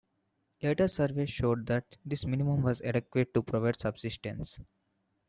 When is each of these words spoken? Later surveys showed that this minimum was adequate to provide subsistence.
Later 0.63 0.87
surveys 0.87 1.29
showed 1.29 1.67
that 1.67 1.85
this 2.03 2.25
minimum 2.25 2.63
was 2.63 2.81
adequate 2.81 3.35
to 3.35 3.43
provide 3.43 3.79
subsistence. 3.79 4.57